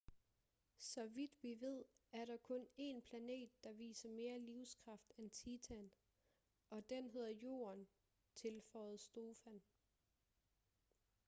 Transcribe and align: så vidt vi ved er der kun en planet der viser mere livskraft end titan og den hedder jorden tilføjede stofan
så 0.79 1.05
vidt 1.07 1.43
vi 1.43 1.61
ved 1.61 1.83
er 2.11 2.25
der 2.25 2.37
kun 2.37 2.67
en 2.77 3.01
planet 3.01 3.63
der 3.63 3.71
viser 3.73 4.09
mere 4.09 4.39
livskraft 4.39 5.11
end 5.17 5.31
titan 5.31 5.91
og 6.69 6.89
den 6.89 7.09
hedder 7.09 7.29
jorden 7.29 7.87
tilføjede 8.35 8.97
stofan 8.97 9.61